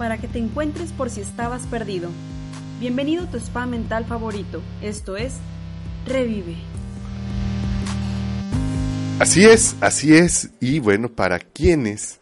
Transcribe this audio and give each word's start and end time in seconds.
Para 0.00 0.16
que 0.16 0.28
te 0.28 0.38
encuentres 0.38 0.92
por 0.92 1.10
si 1.10 1.20
estabas 1.20 1.66
perdido. 1.66 2.08
Bienvenido 2.80 3.24
a 3.24 3.26
tu 3.26 3.36
spa 3.36 3.66
mental 3.66 4.06
favorito, 4.06 4.62
esto 4.80 5.18
es 5.18 5.34
Revive. 6.06 6.56
Así 9.18 9.44
es, 9.44 9.76
así 9.82 10.14
es. 10.14 10.52
Y 10.58 10.78
bueno, 10.78 11.10
para 11.10 11.38
quienes 11.38 12.18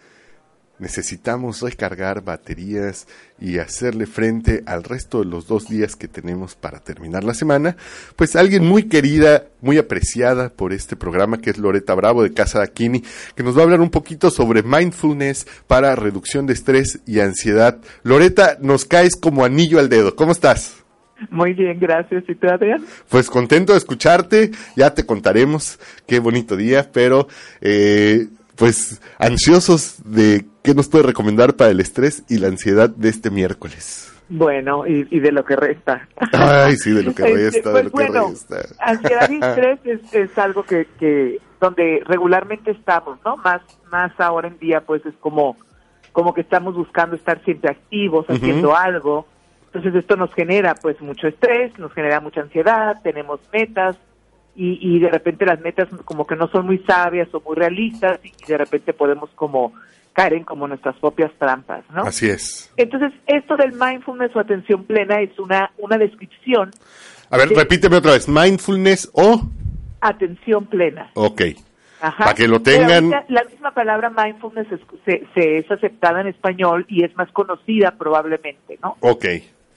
necesitamos 0.79 1.61
recargar 1.63 2.23
baterías 2.23 3.07
y 3.41 3.59
hacerle 3.59 4.07
frente 4.07 4.63
al 4.67 4.85
resto 4.85 5.21
de 5.21 5.27
los 5.27 5.47
dos 5.47 5.69
días 5.69 5.97
que 5.97 6.09
tenemos 6.09 6.55
para 6.55 6.81
terminar 6.81 7.25
la 7.25 7.35
semana, 7.35 7.77
pues 8.17 8.37
alguien 8.37 8.65
muy 8.65 8.85
querida, 8.85 9.45
muy 9.61 9.79
apreciada 9.79 10.49
por 10.49 10.73
este 10.73 10.97
programa, 10.97 11.39
que 11.39 11.51
es 11.51 11.59
Loreta 11.59 11.95
Bravo 11.95 12.23
de 12.23 12.33
Casa 12.33 12.63
Aquini, 12.63 13.03
que 13.35 13.43
nos 13.43 13.57
va 13.57 13.61
a 13.61 13.65
hablar 13.65 13.81
un 13.81 13.91
poquito 13.91 14.31
sobre 14.31 14.63
mindfulness 14.63 15.47
para 15.67 15.95
reducción 15.97 16.47
de 16.47 16.53
estrés 16.53 17.01
y 17.07 17.21
ansiedad. 17.21 17.79
Loreta, 18.03 18.59
nos 18.61 18.85
caes 18.85 19.17
como 19.17 19.45
anillo 19.45 19.79
al 19.79 19.89
dedo. 19.89 20.17
¿Cómo 20.17 20.33
estás? 20.33 20.85
Muy 21.31 21.53
bien, 21.53 21.79
gracias. 21.81 22.25
¿Y 22.29 22.35
tú, 22.35 22.47
Adrián? 22.49 22.85
Pues 23.09 23.29
contento 23.29 23.73
de 23.73 23.79
escucharte, 23.79 24.53
ya 24.77 24.95
te 24.95 25.05
contaremos 25.05 25.79
qué 26.07 26.21
bonito 26.21 26.57
día, 26.57 26.91
pero 26.93 27.27
eh, 27.61 28.29
pues 28.59 29.01
ansiosos 29.19 30.03
de 30.05 30.47
qué 30.63 30.75
nos 30.75 30.89
puede 30.89 31.05
recomendar 31.05 31.55
para 31.55 31.71
el 31.71 31.81
estrés 31.81 32.25
y 32.29 32.39
la 32.39 32.49
ansiedad 32.49 32.91
de 32.91 33.09
este 33.09 33.31
miércoles. 33.31 34.13
Bueno, 34.29 34.87
y, 34.87 35.07
y 35.11 35.21
de 35.21 35.33
lo 35.33 35.45
que 35.45 35.57
resta. 35.57 36.07
Ay, 36.33 36.77
sí, 36.77 36.91
de 36.91 37.03
lo 37.03 37.15
que 37.15 37.23
Este, 37.27 37.35
resta, 37.35 37.73
de 37.73 37.73
pues 37.73 37.85
lo 37.85 37.91
bueno, 37.91 38.27
que 38.27 38.33
resta. 38.33 38.75
ansiedad 38.81 39.31
y 39.31 39.37
estrés 39.37 39.79
es, 39.85 40.15
es 40.15 40.39
algo 40.39 40.65
que, 40.65 40.87
que 40.99 41.41
donde 41.61 42.03
regularmente 42.05 42.73
estamos, 42.73 43.19
¿no? 43.25 43.37
Más 43.39 43.63
más 43.91 44.13
ahora 44.19 44.49
en 44.49 44.59
día, 44.59 44.83
pues 44.83 45.05
es 45.07 45.15
como 45.21 45.57
como 46.13 46.35
que 46.35 46.41
estamos 46.41 46.75
buscando 46.75 47.15
estar 47.15 47.43
siempre 47.45 47.71
activos, 47.71 48.27
haciendo 48.29 48.75
algo. 48.75 49.27
Entonces 49.67 49.95
esto 49.95 50.17
nos 50.17 50.33
genera 50.35 50.75
pues 50.75 51.01
mucho 51.01 51.29
estrés, 51.29 51.79
nos 51.79 51.93
genera 51.93 52.21
mucha 52.21 52.41
ansiedad, 52.41 52.97
tenemos 53.03 53.39
metas 53.53 53.97
y, 54.59 54.79
y 54.97 54.99
de 54.99 55.09
repente 55.09 55.47
las 55.47 55.61
metas 55.61 55.89
como 56.05 56.27
que 56.27 56.35
no 56.37 56.49
son 56.49 56.67
muy 56.67 56.79
sabias 56.81 57.29
o 57.33 57.41
muy 57.41 57.55
realistas 57.57 58.19
y 58.25 58.33
de 58.47 58.59
repente 58.59 58.93
podemos 58.93 59.31
como 59.37 59.73
caer 60.13 60.33
en 60.35 60.43
como 60.45 60.67
nuestras 60.67 60.97
propias 60.97 61.31
trampas, 61.39 61.85
¿no? 61.95 62.03
Así 62.03 62.29
es. 62.29 62.73
Entonces, 62.77 63.13
esto 63.27 63.57
del 63.57 63.73
mindfulness 63.73 64.35
o 64.35 64.41
atención 64.41 64.83
plena 64.85 65.21
es 65.21 65.39
una, 65.39 65.71
una 65.79 65.97
descripción, 65.97 66.71
A 67.31 67.37
ver, 67.37 67.49
Sí. 67.49 67.55
repíteme 67.55 67.97
otra 67.97 68.13
vez. 68.13 68.29
Mindfulness 68.29 69.11
o... 69.13 69.43
atención 70.01 70.67
plena. 70.67 71.11
Ok. 71.15 71.43
Ajá. 72.01 72.25
Para 72.25 72.35
que 72.35 72.49
lo 72.49 72.61
tengan- 72.63 73.11
la 73.29 73.45
misma 73.45 73.73
palabra 73.73 74.11
mindfulness 74.11 74.67
es, 74.73 74.81
se, 75.05 75.27
se 75.35 75.59
es 75.59 75.71
aceptada 75.71 76.21
en 76.21 76.29
español 76.29 76.85
y 76.89 77.05
es 77.05 77.15
más 77.17 77.31
conocida 77.33 77.93
probablemente, 77.99 78.79
¿no? 78.83 78.97
Ok. 79.01 79.25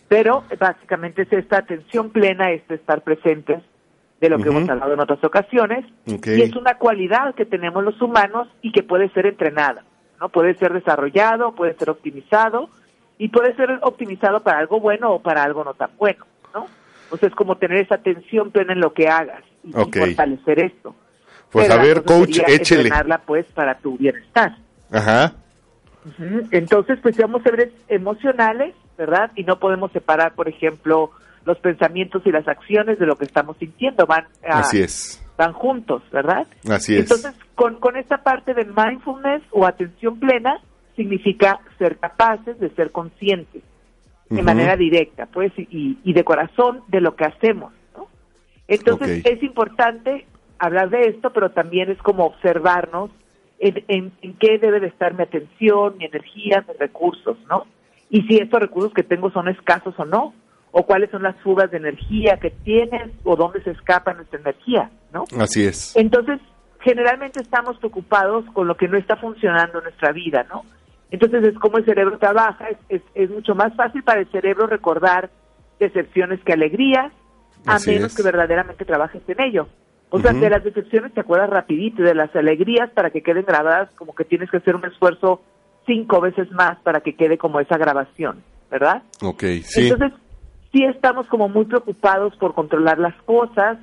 Pero 0.08 0.44
básicamente 0.60 1.24
es 1.24 1.34
esta 1.34 1.58
atención 1.60 2.10
plena, 2.12 2.52
es 2.52 2.62
estar 2.70 3.02
presentes 3.02 3.62
de 4.22 4.30
lo 4.30 4.38
que 4.38 4.50
hemos 4.50 4.70
hablado 4.70 4.94
en 4.94 5.00
otras 5.00 5.24
ocasiones. 5.24 5.84
Y 6.06 6.42
es 6.42 6.56
una 6.56 6.76
cualidad 6.76 7.34
que 7.34 7.46
tenemos 7.46 7.84
los 7.84 8.00
humanos 8.02 8.48
y 8.62 8.72
que 8.72 8.84
puede 8.84 9.10
ser 9.10 9.26
entrenada, 9.26 9.84
¿no? 10.20 10.30
Puede 10.30 10.54
ser 10.56 10.74
desarrollado, 10.74 11.56
puede 11.56 11.74
ser 11.74 11.90
optimizado 11.90 12.70
y 13.18 13.30
puede 13.30 13.56
ser 13.56 13.80
optimizado 13.82 14.42
para 14.42 14.60
algo 14.60 14.80
bueno 14.80 15.12
o 15.12 15.22
para 15.22 15.44
algo 15.44 15.64
no 15.64 15.74
tan 15.74 15.90
bueno, 15.98 16.26
¿no? 16.54 16.68
Sea, 17.18 17.28
es 17.28 17.36
como 17.36 17.58
tener 17.58 17.80
esa 17.80 17.96
atención 17.96 18.52
plena 18.52 18.74
en 18.74 18.80
lo 18.80 18.94
que 18.94 19.10
hagas 19.10 19.44
y, 19.64 19.72
fortalecer 19.74 20.60
esto. 20.60 20.96
Pues 21.50 21.68
Pero 21.68 21.80
a 21.80 21.84
ver, 21.84 22.04
coach, 22.04 22.40
échele. 22.48 22.84
entrenarla 22.84 23.18
pues 23.26 23.46
para 23.48 23.80
tu 23.80 23.98
bienestar. 23.98 24.56
Ajá. 24.92 25.34
Entonces, 26.52 27.00
pues 27.02 27.16
somos 27.16 27.44
seres 27.44 27.70
emocionales, 27.88 28.74
¿verdad? 28.98 29.32
Y 29.36 29.44
no 29.44 29.60
podemos 29.60 29.92
separar, 29.92 30.34
por 30.34 30.48
ejemplo, 30.48 31.12
los 31.46 31.58
pensamientos 31.60 32.22
y 32.26 32.32
las 32.32 32.48
acciones 32.48 33.00
de 33.00 33.06
lo 33.06 33.16
que 33.18 33.26
estamos 33.26 33.58
sintiendo. 33.58 34.06
Van, 34.06 34.26
ah, 34.44 34.60
Así 34.60 34.82
es. 34.82 35.24
van 35.38 35.54
juntos, 35.54 36.04
¿verdad? 36.12 36.48
Así 36.70 36.96
es. 36.96 37.02
Entonces, 37.02 37.34
con, 37.56 37.76
con 37.80 37.98
esta 37.98 38.20
parte 38.20 38.54
de 38.54 38.66
mindfulness 38.66 39.44
o 39.52 39.66
atención 39.66 40.20
plena, 40.20 40.60
significa 40.96 41.60
ser 41.78 41.98
capaces 41.98 42.60
de 42.60 42.70
ser 42.72 42.92
conscientes 42.92 43.64
de 44.30 44.44
manera 44.44 44.78
directa, 44.78 45.26
pues, 45.26 45.52
y, 45.58 45.98
y 46.06 46.14
de 46.14 46.24
corazón 46.24 46.84
de 46.88 47.02
lo 47.02 47.18
que 47.18 47.26
hacemos, 47.26 47.74
¿no? 47.98 48.08
Entonces, 48.70 49.26
es 49.26 49.44
importante 49.44 50.26
hablar 50.58 50.90
de 50.90 51.02
esto, 51.10 51.34
pero 51.34 51.52
también 51.52 51.92
es 51.92 51.98
como 51.98 52.26
observarnos 52.28 53.10
en, 53.60 53.84
en, 53.90 54.14
en 54.22 54.34
qué 54.38 54.58
debe 54.58 54.80
de 54.80 54.88
estar 54.88 55.14
mi 55.16 55.24
atención, 55.24 55.98
mi 55.98 56.06
energía, 56.06 56.64
mis 56.66 56.78
recursos, 56.80 57.38
¿no? 57.50 57.66
Y 58.10 58.22
si 58.22 58.38
estos 58.38 58.62
recursos 58.62 58.94
que 58.94 59.04
tengo 59.04 59.32
son 59.32 59.50
escasos 59.50 59.96
o 59.98 60.06
no, 60.06 60.34
o 60.72 60.86
cuáles 60.86 61.10
son 61.12 61.24
las 61.24 61.36
fugas 61.42 61.70
de 61.72 61.78
energía 61.78 62.38
que 62.38 62.52
tienes, 62.52 63.12
o 63.24 63.36
dónde 63.36 63.62
se 63.64 63.72
escapa 63.72 64.14
nuestra 64.14 64.40
energía, 64.40 64.90
¿no? 65.14 65.26
Así 65.38 65.66
es. 65.66 65.96
Entonces, 65.96 66.40
generalmente 66.80 67.42
estamos 67.42 67.78
preocupados 67.78 68.46
con 68.54 68.68
lo 68.68 68.76
que 68.76 68.88
no 68.88 68.98
está 68.98 69.18
funcionando 69.18 69.80
en 69.80 69.84
nuestra 69.86 70.12
vida, 70.12 70.46
¿no? 70.50 70.64
Entonces 71.12 71.44
es 71.44 71.60
como 71.60 71.78
el 71.78 71.86
cerebro 71.86 72.18
trabaja, 72.18 72.70
es, 72.70 72.78
es, 72.88 73.02
es 73.16 73.30
mucho 73.30 73.54
más 73.54 73.76
fácil 73.76 74.02
para 74.04 74.22
el 74.22 74.32
cerebro 74.32 74.68
recordar 74.68 75.30
decepciones 75.80 76.40
que 76.46 76.54
alegrías, 76.54 77.12
a 77.66 77.76
Así 77.76 77.92
menos 77.92 78.12
es. 78.12 78.18
que 78.18 78.24
verdaderamente 78.24 78.86
trabajes 78.86 79.22
en 79.28 79.42
ello. 79.42 79.68
O 80.10 80.20
sea, 80.20 80.34
de 80.34 80.50
las 80.50 80.64
decepciones 80.64 81.14
te 81.14 81.22
acuerdas 81.22 81.50
rapidito, 81.50 82.04
de 82.04 82.14
las 82.14 82.36
alegrías 82.36 82.90
para 82.92 83.12
que 83.12 83.22
queden 83.22 83.46
grabadas, 83.46 83.90
como 83.96 84.14
que 84.14 84.26
tienes 84.26 84.50
que 84.50 84.58
hacer 84.58 84.76
un 84.76 84.86
esfuerzo 84.86 85.42
cinco 85.86 86.20
veces 86.20 86.52
más 86.52 86.78
para 86.80 87.00
que 87.00 87.16
quede 87.16 87.38
como 87.38 87.60
esa 87.62 87.78
grabación, 87.78 88.44
¿verdad? 88.70 89.04
Ok, 89.22 89.44
sí. 89.64 89.88
Entonces, 89.88 90.12
sí 90.72 90.84
estamos 90.84 91.28
como 91.28 91.50
muy 91.50 91.66
preocupados 91.66 92.36
por 92.38 92.54
controlar 92.54 93.00
las 93.00 93.16
cosas 93.24 93.78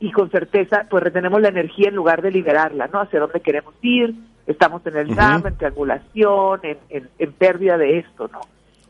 y 0.00 0.12
con 0.12 0.30
certeza, 0.30 0.86
pues 0.88 1.02
retenemos 1.02 1.40
la 1.40 1.48
energía 1.48 1.88
en 1.88 1.96
lugar 1.96 2.22
de 2.22 2.30
liberarla, 2.30 2.86
¿no? 2.86 3.00
Hacia 3.00 3.20
dónde 3.20 3.40
queremos 3.40 3.74
ir, 3.82 4.14
estamos 4.46 4.86
en 4.86 4.96
el 4.96 5.14
drama, 5.14 5.48
en 5.48 5.56
triangulación, 5.56 6.60
en, 6.62 6.78
en, 6.88 7.08
en 7.18 7.32
pérdida 7.32 7.76
de 7.76 7.98
esto, 7.98 8.28
¿no? 8.28 8.40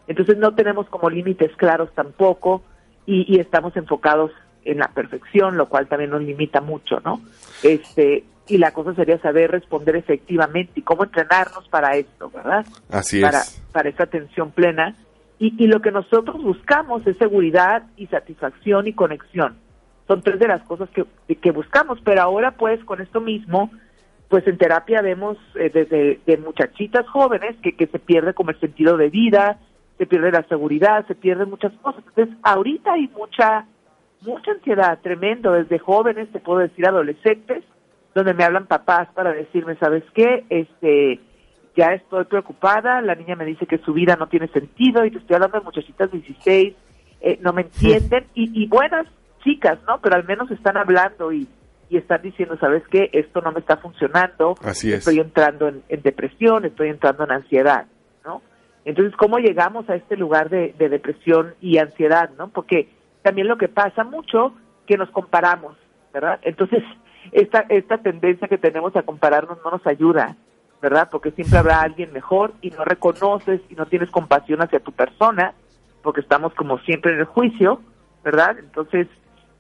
Entonces 0.07 0.37
no 0.39 0.55
tenemos 0.55 0.87
como 0.89 1.11
límites 1.11 1.55
claros 1.57 1.91
tampoco 1.95 2.63
y, 3.07 3.35
y 3.35 3.41
estamos 3.41 3.77
enfocados 3.77 4.33
en 4.65 4.79
la 4.79 4.89
perfección, 4.89 5.57
lo 5.57 5.69
cual 5.69 5.87
también 5.87 6.11
nos 6.11 6.23
limita 6.23 6.61
mucho, 6.61 7.01
¿no? 7.05 7.21
Este, 7.63 8.25
y 8.49 8.59
la 8.59 8.73
cosa 8.73 8.95
sería 8.95 9.19
saber 9.19 9.51
responder 9.51 9.97
efectivamente 9.97 10.73
y 10.77 10.83
cómo 10.83 11.05
entrenarnos 11.05 11.69
para 11.69 11.97
esto, 11.97 12.31
¿verdad? 12.31 12.67
Así 12.91 13.21
para, 13.21 13.41
es. 13.41 13.63
para 13.73 13.89
esa 13.89 14.05
atención 14.05 14.51
plena. 14.51 14.95
Y, 15.39 15.55
y 15.63 15.69
lo 15.69 15.81
que 15.81 15.93
nosotros 15.93 16.43
buscamos 16.43 17.07
es 17.07 17.17
seguridad 17.17 17.85
y 17.97 18.07
satisfacción 18.07 18.87
y 18.87 18.93
conexión. 18.93 19.57
Son 20.09 20.23
tres 20.23 20.39
de 20.41 20.49
las 20.49 20.63
cosas 20.63 20.89
que, 20.91 21.05
que 21.37 21.51
buscamos, 21.51 22.01
pero 22.03 22.23
ahora 22.23 22.53
pues 22.53 22.83
con 22.85 23.01
esto 23.01 23.21
mismo, 23.21 23.71
pues 24.29 24.47
en 24.47 24.59
terapia 24.59 25.03
vemos 25.03 25.37
eh, 25.55 25.71
desde 25.73 26.21
de 26.27 26.37
muchachitas 26.39 27.07
jóvenes 27.09 27.57
que, 27.63 27.77
que 27.77 27.87
se 27.87 27.99
pierde 27.99 28.35
como 28.35 28.51
el 28.51 28.59
sentido 28.59 28.97
de 28.97 29.11
vida, 29.11 29.59
se 29.99 30.07
pierde 30.07 30.33
la 30.33 30.45
seguridad, 30.45 31.07
se 31.07 31.15
pierden 31.15 31.51
muchas 31.51 31.73
cosas. 31.83 32.03
Entonces 32.09 32.35
ahorita 32.43 32.95
hay 32.95 33.09
mucha, 33.09 33.67
mucha 34.23 34.53
ansiedad, 34.53 34.99
tremendo, 35.03 35.53
desde 35.53 35.79
jóvenes, 35.79 36.31
te 36.33 36.41
puedo 36.41 36.61
decir 36.61 36.87
adolescentes, 36.87 37.65
donde 38.15 38.35
me 38.35 38.45
hablan 38.45 38.67
papás 38.67 39.09
para 39.15 39.33
decirme, 39.33 39.77
¿sabes 39.77 40.05
qué? 40.15 40.45
Este, 40.49 41.21
ya 41.77 41.93
estoy 41.95 42.25
preocupada, 42.25 43.01
la 43.01 43.15
niña 43.15 43.37
me 43.37 43.45
dice 43.45 43.67
que 43.67 43.79
su 43.79 43.93
vida 43.93 44.17
no 44.17 44.29
tiene 44.29 44.49
sentido 44.49 45.05
y 45.05 45.11
te 45.11 45.19
estoy 45.19 45.35
hablando 45.35 45.59
de 45.59 45.65
muchachitas 45.65 46.11
16, 46.11 46.75
eh, 47.21 47.39
no 47.43 47.53
me 47.53 47.63
entienden 47.63 48.27
y, 48.35 48.63
y 48.63 48.67
buenas 48.67 49.07
chicas, 49.45 49.79
¿no? 49.87 50.01
Pero 50.01 50.17
al 50.17 50.25
menos 50.25 50.51
están 50.51 50.77
hablando 50.77 51.33
y, 51.33 51.47
y 51.91 51.97
están 51.97 52.23
diciendo, 52.23 52.57
¿sabes 52.59 52.83
qué? 52.91 53.11
Esto 53.13 53.41
no 53.41 53.53
me 53.53 53.61
está 53.61 53.77
funcionando, 53.79 54.55
Así 54.63 54.93
es. 54.93 54.99
estoy 54.99 55.19
entrando 55.19 55.69
en, 55.69 55.83
en 55.89 56.03
depresión, 56.03 56.65
estoy 56.65 56.89
entrando 56.89 57.25
en 57.25 57.33
ansiedad, 57.33 57.87
¿no? 58.25 58.43
Entonces, 58.85 59.15
¿cómo 59.17 59.39
llegamos 59.39 59.89
a 59.89 59.95
este 59.97 60.17
lugar 60.17 60.49
de, 60.51 60.75
de 60.79 60.89
depresión 60.89 61.55
y 61.61 61.79
ansiedad, 61.79 62.31
no? 62.39 62.49
Porque 62.49 62.89
también 63.23 63.49
lo 63.49 63.59
que 63.59 63.69
pasa 63.69 64.05
mucho, 64.05 64.55
que 64.87 64.97
nos 64.97 65.11
comparamos, 65.11 65.77
¿verdad? 66.13 66.39
Entonces, 66.43 66.83
esta, 67.33 67.61
esta 67.69 67.99
tendencia 67.99 68.49
que 68.49 68.59
tenemos 68.59 68.95
a 68.97 69.03
compararnos 69.03 69.59
no 69.65 69.71
nos 69.71 69.87
ayuda. 69.87 70.37
¿Verdad? 70.81 71.09
Porque 71.11 71.31
siempre 71.33 71.59
habrá 71.59 71.81
alguien 71.81 72.13
mejor 72.13 72.53
y 72.61 72.71
no 72.71 72.85
reconoces 72.85 73.61
y 73.69 73.75
no 73.75 73.87
tienes 73.87 74.11
compasión 74.11 74.63
hacia 74.63 74.81
tu 74.81 74.93
persona, 74.93 75.55
porque 76.03 76.21
estamos 76.21 76.55
como 76.55 76.79
siempre 76.81 77.13
en 77.13 77.21
el 77.21 77.25
juicio, 77.25 77.81
¿verdad? 78.25 78.59
Entonces 78.59 79.09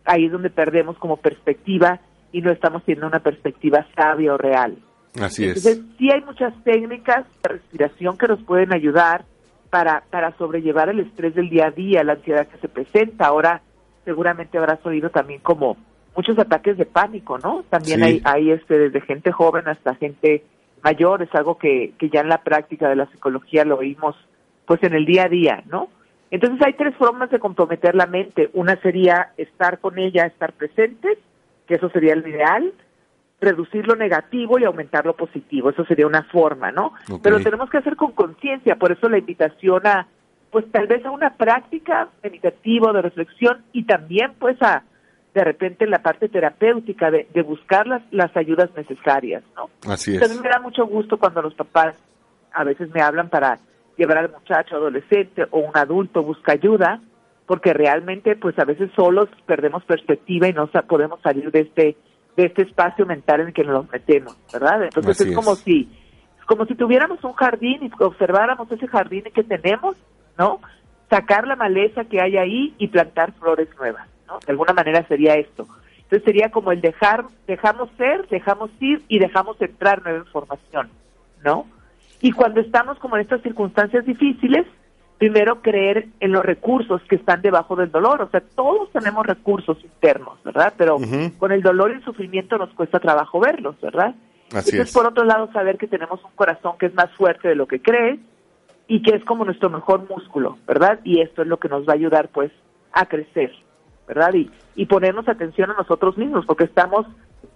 ahí 0.05 0.26
es 0.26 0.32
donde 0.32 0.50
perdemos 0.50 0.97
como 0.99 1.17
perspectiva 1.17 2.00
y 2.32 2.41
no 2.43 2.50
estamos 2.50 2.85
teniendo 2.85 3.06
una 3.09 3.20
perspectiva 3.20 3.87
sabia 3.97 4.35
o 4.35 4.38
real. 4.38 4.76
Así 5.20 5.47
Entonces, 5.47 5.81
sí 5.99 6.11
hay 6.12 6.20
muchas 6.23 6.53
técnicas 6.65 7.25
de 7.43 7.49
respiración 7.49 8.17
que 8.17 8.29
nos 8.29 8.43
pueden 8.43 8.73
ayudar 8.73 9.25
para, 9.71 10.03
para 10.11 10.37
sobrellevar 10.38 10.88
el 10.88 11.00
estrés 11.00 11.35
del 11.35 11.50
día 11.50 11.67
a 11.67 11.71
día, 11.71 12.05
la 12.05 12.12
ansiedad 12.14 12.47
que 12.47 12.59
se 12.59 12.69
presenta. 12.69 13.26
Ahora 13.26 13.61
seguramente 14.05 14.56
habrás 14.56 14.85
oído 14.87 15.11
también 15.11 15.41
como 15.41 15.76
muchos 16.17 16.38
ataques 16.38 16.76
de 16.79 16.87
pánico, 16.87 17.38
¿no? 17.38 17.64
También 17.69 17.99
Sí. 17.99 18.05
hay, 18.05 18.23
hay 18.25 18.50
este, 18.53 18.79
desde 18.79 19.00
gente 19.03 19.32
joven 19.32 19.69
hasta 19.69 19.94
gente 19.97 20.44
mayor, 20.83 21.23
es 21.23 21.35
algo 21.35 21.59
que, 21.59 21.93
que 21.99 22.11
ya 22.11 22.21
en 22.21 22.29
la 22.29 22.43
práctica 22.43 22.89
de 22.89 22.97
la 22.97 23.07
psicología 23.07 23.65
lo 23.65 23.79
oímos 23.79 24.17
pues 24.67 24.83
en 24.83 24.95
el 24.95 25.07
día 25.07 25.25
a 25.25 25.29
día, 25.29 25.63
¿no? 25.67 25.89
Entonces 26.31 26.61
hay 26.65 26.75
tres 26.75 26.95
formas 26.97 27.31
de 27.31 27.39
comprometer 27.39 27.95
la 27.95 28.07
mente. 28.07 28.51
Una 28.53 28.77
sería 28.83 29.33
estar 29.39 29.79
con 29.79 29.99
ella, 29.99 30.27
estar 30.27 30.53
presentes, 30.53 31.19
que 31.67 31.75
eso 31.75 31.89
sería 31.89 32.15
lo 32.15 32.29
ideal, 32.29 32.73
reducir 33.41 33.87
lo 33.87 33.97
negativo 33.97 34.59
y 34.59 34.65
aumentar 34.65 35.07
lo 35.07 35.15
positivo, 35.15 35.71
eso 35.71 35.85
sería 35.85 36.07
una 36.07 36.25
forma, 36.25 36.73
¿no? 36.73 36.93
Pero 37.23 37.41
tenemos 37.41 37.71
que 37.71 37.79
hacer 37.79 37.97
con 37.97 38.13
conciencia, 38.13 38.77
por 38.77 38.91
eso 38.91 39.09
la 39.09 39.19
invitación 39.19 39.87
a, 39.87 40.09
pues 40.51 40.71
tal 40.73 40.87
vez 40.87 41.05
a 41.05 41.11
una 41.11 41.35
práctica 41.35 42.09
meditativa 42.23 42.93
de 42.93 43.03
reflexión 43.03 43.63
y 43.73 43.85
también 43.85 44.33
pues 44.39 44.61
a, 44.61 44.83
de 45.38 45.44
repente 45.44 45.87
la 45.87 46.00
parte 46.02 46.29
terapéutica 46.29 47.11
de, 47.11 47.29
de 47.32 47.43
buscar 47.43 47.87
las, 47.87 48.02
las 48.11 48.37
ayudas 48.37 48.70
necesarias, 48.76 49.43
¿no? 49.56 49.70
Así 49.90 50.14
es. 50.14 50.20
También 50.20 50.43
me 50.43 50.49
da 50.49 50.61
mucho 50.61 50.87
gusto 50.87 51.17
cuando 51.19 51.43
los 51.43 51.55
papás 51.55 51.94
a 52.52 52.64
veces 52.64 52.90
me 52.94 53.00
hablan 53.00 53.29
para 53.29 53.58
llevar 53.96 54.19
al 54.19 54.31
muchacho 54.31 54.76
adolescente 54.76 55.46
o 55.50 55.58
un 55.61 55.76
adulto 55.76 56.23
busca 56.23 56.52
ayuda, 56.52 57.00
porque 57.46 57.73
realmente 57.73 58.37
pues 58.37 58.58
a 58.58 58.64
veces 58.64 58.90
solos 58.94 59.29
perdemos 59.46 59.85
perspectiva 59.85 60.49
y 60.49 60.52
no 60.52 60.67
sa- 60.69 60.82
podemos 60.82 61.20
salir 61.23 61.50
de 61.50 61.61
este 61.61 61.96
de 62.37 62.44
este 62.46 62.62
espacio 62.62 63.05
mental 63.05 63.40
en 63.40 63.46
el 63.49 63.52
que 63.52 63.64
nos 63.64 63.90
metemos, 63.90 64.37
¿verdad? 64.52 64.85
Entonces 64.85 65.20
es 65.20 65.35
como 65.35 65.52
es. 65.55 65.58
si 65.61 65.88
como 66.46 66.64
si 66.67 66.75
tuviéramos 66.75 67.23
un 67.25 67.32
jardín 67.35 67.82
y 67.82 67.90
observáramos 68.02 68.70
ese 68.73 68.87
jardín 68.87 69.25
que 69.35 69.43
tenemos, 69.44 69.96
¿no? 70.38 70.61
Sacar 71.11 71.46
la 71.46 71.56
maleza 71.56 72.05
que 72.05 72.20
hay 72.23 72.37
ahí 72.37 72.75
y 72.79 72.88
plantar 72.88 73.32
flores 73.32 73.69
nuevas, 73.79 74.06
¿no? 74.29 74.39
De 74.47 74.53
alguna 74.53 74.73
manera 74.73 75.07
sería 75.09 75.35
esto. 75.35 75.67
Entonces 75.97 76.25
sería 76.25 76.51
como 76.51 76.73
el 76.73 76.81
dejar, 76.81 77.25
dejamos 77.47 77.91
ser, 77.99 78.29
dejamos 78.29 78.71
ir 78.81 79.03
y 79.09 79.19
dejamos 79.19 79.61
entrar 79.61 80.03
nueva 80.03 80.21
información, 80.21 80.89
¿no? 81.45 81.67
Y 82.21 82.33
cuando 82.33 82.61
estamos 82.61 82.99
como 82.99 83.17
en 83.17 83.23
estas 83.23 83.43
circunstancias 83.43 84.07
difíciles, 84.07 84.67
primero 85.19 85.61
creer 85.61 86.09
en 86.21 86.33
los 86.33 86.45
recursos 86.45 87.03
que 87.09 87.17
están 87.17 87.43
debajo 87.43 87.77
del 87.77 87.91
dolor. 87.91 88.23
O 88.23 88.31
sea, 88.31 88.41
todos 88.41 88.91
tenemos 88.93 89.27
recursos 89.27 89.77
internos, 89.85 90.43
¿verdad? 90.45 90.73
Pero 90.77 90.99
con 91.39 91.53
el 91.53 91.61
dolor 91.61 91.91
y 91.91 91.95
el 91.95 92.05
sufrimiento 92.05 92.57
nos 92.57 92.71
cuesta 92.71 93.01
trabajo 93.01 93.41
verlos, 93.41 93.79
¿verdad? 93.81 94.15
Así 94.53 94.71
Entonces, 94.71 94.89
es. 94.89 94.93
por 94.95 95.07
otro 95.07 95.25
lado, 95.25 95.53
saber 95.53 95.77
que 95.77 95.89
tenemos 95.89 96.25
un 96.25 96.31
corazón 96.35 96.79
que 96.79 96.87
es 96.87 96.95
más 96.95 97.11
fuerte 97.13 97.49
de 97.49 97.55
lo 97.55 97.67
que 97.67 97.83
crees 97.83 98.19
y 98.87 99.03
que 99.03 99.15
es 99.15 99.25
como 99.25 99.45
nuestro 99.45 99.69
mejor 99.69 100.09
músculo, 100.09 100.57
¿verdad? 100.67 101.01
Y 101.05 101.21
esto 101.21 101.43
es 101.43 101.49
lo 101.49 101.59
que 101.59 101.69
nos 101.69 101.87
va 101.87 101.93
a 101.93 101.97
ayudar, 101.97 102.29
pues, 102.29 102.51
a 102.93 103.05
crecer, 103.07 103.53
¿verdad? 104.09 104.33
Y, 104.35 104.51
y 104.75 104.87
ponernos 104.87 105.29
atención 105.29 105.71
a 105.71 105.75
nosotros 105.75 106.17
mismos, 106.17 106.47
porque 106.47 106.65
estamos 106.65 107.07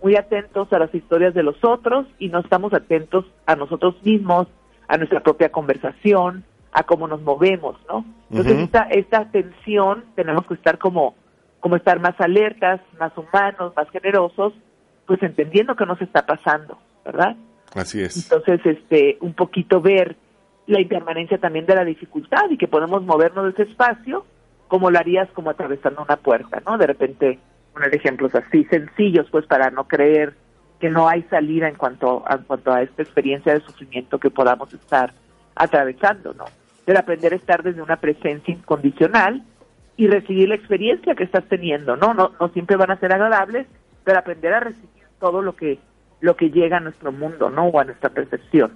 muy 0.03 0.17
atentos 0.17 0.73
a 0.73 0.79
las 0.79 0.95
historias 0.95 1.35
de 1.35 1.43
los 1.43 1.57
otros 1.65 2.07
y 2.19 2.29
no 2.29 2.41
estamos 2.41 2.75
atentos 2.75 3.25
a 3.47 3.57
nosotros 3.57 3.95
mismos, 4.05 4.47
a 4.89 4.99
nuestra 4.99 5.21
propia 5.21 5.51
conversación, 5.51 6.45
a 6.73 6.83
cómo 6.85 7.09
nos 7.09 7.23
movemos, 7.23 7.77
¿no? 7.89 8.05
Entonces, 8.31 8.59
esta, 8.59 8.83
esta 8.91 9.19
atención 9.19 10.05
tenemos 10.15 10.47
que 10.47 10.55
estar 10.55 10.79
como, 10.79 11.15
como 11.61 11.77
estar 11.77 12.01
más 12.01 12.19
alertas, 12.19 12.81
más 12.99 13.13
humanos, 13.17 13.73
más 13.77 13.89
generosos, 13.91 14.55
pues 15.07 15.23
entendiendo 15.23 15.77
qué 15.77 15.87
nos 15.87 16.01
está 16.01 16.25
pasando, 16.25 16.79
¿verdad? 17.05 17.37
Así 17.75 18.03
es. 18.03 18.31
Entonces, 18.31 18.61
este, 18.65 19.19
un 19.21 19.35
poquito 19.35 19.81
ver 19.81 20.17
la 20.67 20.81
impermanencia 20.81 21.39
también 21.39 21.67
de 21.67 21.75
la 21.75 21.85
dificultad 21.85 22.51
y 22.51 22.57
que 22.57 22.69
podemos 22.69 23.03
movernos 23.03 23.45
de 23.45 23.51
ese 23.51 23.71
espacio 23.71 24.25
como 24.73 24.91
lo 24.91 24.99
harías 24.99 25.29
como 25.33 25.51
atravesando 25.51 26.03
una 26.03 26.17
puerta, 26.17 26.63
¿no? 26.67 26.79
De 26.79 26.87
repente 26.87 27.39
poner 27.75 27.95
ejemplos 27.95 28.35
así 28.35 28.65
sencillos, 28.71 29.29
pues 29.31 29.45
para 29.45 29.71
no 29.71 29.87
creer 29.87 30.33
que 30.81 30.89
no 30.89 31.11
hay 31.11 31.25
salida 31.25 31.69
en 31.69 31.75
cuanto 31.75 32.25
a, 32.27 32.39
cuanto 32.39 32.73
a 32.73 32.81
esta 32.81 33.03
experiencia 33.03 33.53
de 33.53 33.61
sufrimiento 33.61 34.19
que 34.19 34.31
podamos 34.31 34.73
estar 34.73 35.13
atravesando, 35.57 36.33
¿no? 36.33 36.47
Pero 36.87 36.99
aprender 36.99 37.35
a 37.35 37.37
estar 37.37 37.63
desde 37.63 37.83
una 37.83 37.97
presencia 37.97 38.55
incondicional 38.55 39.43
y 39.99 40.07
recibir 40.07 40.49
la 40.49 40.55
experiencia 40.55 41.15
que 41.17 41.25
estás 41.25 41.45
teniendo, 41.51 41.95
¿no? 41.97 42.15
No, 42.15 42.33
no 42.41 42.49
siempre 42.49 42.77
van 42.77 42.93
a 42.93 42.99
ser 42.99 43.13
agradables, 43.13 43.67
pero 44.05 44.21
aprender 44.21 44.55
a 44.55 44.61
recibir 44.61 45.05
todo 45.21 45.43
lo 45.43 45.55
que 45.55 45.81
lo 46.23 46.35
que 46.35 46.49
llega 46.49 46.79
a 46.79 46.81
nuestro 46.81 47.13
mundo, 47.13 47.51
¿no? 47.51 47.67
O 47.67 47.79
a 47.79 47.85
nuestra 47.85 48.09
percepción. 48.09 48.73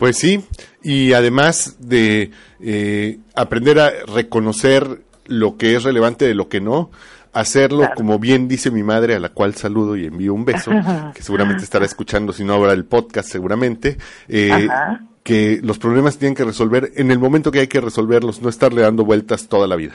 Pues 0.00 0.16
sí, 0.16 0.42
y 0.82 1.12
además 1.12 1.76
de 1.78 2.30
eh, 2.58 3.18
aprender 3.34 3.78
a 3.78 3.90
reconocer 4.06 5.02
lo 5.26 5.58
que 5.58 5.76
es 5.76 5.82
relevante 5.84 6.24
de 6.24 6.34
lo 6.34 6.48
que 6.48 6.62
no, 6.62 6.90
hacerlo 7.34 7.80
Claro. 7.80 7.94
como 7.96 8.18
bien 8.18 8.48
dice 8.48 8.70
mi 8.70 8.82
madre, 8.82 9.14
a 9.14 9.20
la 9.20 9.28
cual 9.28 9.54
saludo 9.56 9.96
y 9.96 10.06
envío 10.06 10.32
un 10.32 10.46
beso, 10.46 10.70
que 11.14 11.22
seguramente 11.22 11.64
estará 11.64 11.84
escuchando, 11.84 12.32
si 12.32 12.44
no 12.44 12.54
ahora 12.54 12.72
el 12.72 12.86
podcast 12.86 13.28
seguramente, 13.28 13.98
eh, 14.26 14.68
que 15.22 15.60
los 15.62 15.78
problemas 15.78 16.16
tienen 16.16 16.34
que 16.34 16.44
resolver 16.44 16.92
en 16.96 17.10
el 17.10 17.18
momento 17.18 17.52
que 17.52 17.60
hay 17.60 17.66
que 17.68 17.82
resolverlos, 17.82 18.40
no 18.40 18.48
estarle 18.48 18.80
dando 18.80 19.04
vueltas 19.04 19.48
toda 19.48 19.68
la 19.68 19.76
vida. 19.76 19.92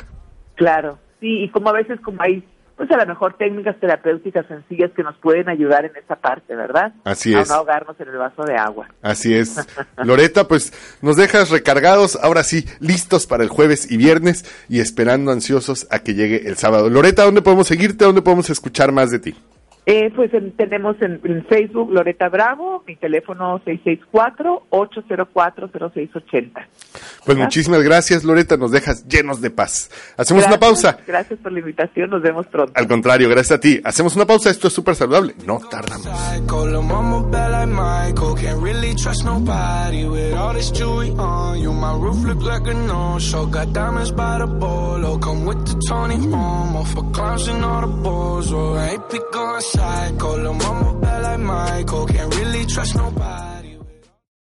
Claro, 0.53 0.99
sí, 1.19 1.45
y 1.45 1.49
como 1.49 1.69
a 1.69 1.73
veces 1.73 1.99
como 2.01 2.21
hay, 2.21 2.43
pues 2.75 2.91
a 2.91 2.97
lo 2.97 3.05
mejor 3.05 3.37
técnicas 3.37 3.79
terapéuticas 3.79 4.45
sencillas 4.47 4.91
que 4.95 5.03
nos 5.03 5.15
pueden 5.17 5.47
ayudar 5.49 5.85
en 5.85 5.95
esa 5.95 6.15
parte, 6.17 6.55
¿verdad? 6.55 6.93
Así 7.03 7.33
a 7.33 7.41
es. 7.41 7.49
no 7.49 7.55
ahogarnos 7.55 7.99
en 7.99 8.09
el 8.09 8.17
vaso 8.17 8.43
de 8.43 8.55
agua. 8.57 8.89
Así 9.01 9.33
es. 9.33 9.65
Loreta, 9.97 10.47
pues 10.47 10.73
nos 11.01 11.15
dejas 11.15 11.49
recargados, 11.51 12.17
ahora 12.21 12.43
sí, 12.43 12.65
listos 12.79 13.27
para 13.27 13.43
el 13.43 13.49
jueves 13.49 13.89
y 13.91 13.97
viernes 13.97 14.45
y 14.67 14.81
esperando 14.81 15.31
ansiosos 15.31 15.87
a 15.89 15.99
que 15.99 16.13
llegue 16.13 16.47
el 16.47 16.57
sábado. 16.57 16.89
Loreta, 16.89 17.23
¿dónde 17.23 17.41
podemos 17.41 17.67
seguirte? 17.67 18.03
¿Dónde 18.03 18.21
podemos 18.21 18.49
escuchar 18.49 18.91
más 18.91 19.09
de 19.09 19.19
ti? 19.19 19.35
Eh, 19.87 20.11
pues 20.15 20.33
en- 20.33 20.51
tenemos 20.57 20.95
en, 21.01 21.21
en 21.23 21.45
Facebook 21.45 21.91
Loreta 21.91 22.27
Bravo, 22.29 22.83
mi 22.87 22.95
teléfono 22.95 23.61
664-804-0680. 23.65 26.65
Pues 27.25 27.37
muchísimas 27.37 27.83
gracias, 27.83 28.23
Loreta, 28.23 28.57
nos 28.57 28.71
dejas 28.71 29.07
llenos 29.07 29.41
de 29.41 29.51
paz. 29.51 29.91
Hacemos 30.17 30.47
una 30.47 30.57
pausa. 30.59 30.97
Gracias 31.05 31.37
por 31.39 31.51
la 31.51 31.59
invitación, 31.59 32.09
nos 32.09 32.23
vemos 32.23 32.47
pronto. 32.47 32.71
Al 32.75 32.87
contrario, 32.87 33.29
gracias 33.29 33.59
a 33.59 33.61
ti. 33.61 33.79
Hacemos 33.83 34.15
una 34.15 34.25
pausa, 34.25 34.49
esto 34.49 34.67
es 34.69 34.73
súper 34.73 34.95
saludable. 34.95 35.35
No 35.45 35.59
tardamos. 35.69 36.07
psycho. 49.75 50.37
Lil' 50.43 50.53
mama 50.53 50.99
bad 50.99 51.21
like 51.23 51.39
Michael, 51.39 52.05
can't 52.07 52.35
really 52.35 52.65
trust 52.65 52.95
nobody. 52.95 53.44